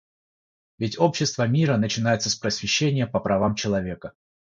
Ведь 0.79 0.97
общество 0.97 1.45
мира 1.47 1.77
начинается 1.77 2.31
с 2.31 2.35
просвещения 2.35 3.05
по 3.05 3.19
правам 3.19 3.53
человека. 3.53 4.13